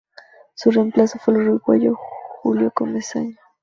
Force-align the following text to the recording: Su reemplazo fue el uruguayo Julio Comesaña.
Su 0.55 0.71
reemplazo 0.71 1.19
fue 1.19 1.35
el 1.35 1.41
uruguayo 1.41 1.95
Julio 2.41 2.71
Comesaña. 2.71 3.37